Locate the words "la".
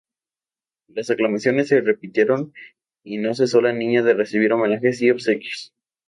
3.61-3.71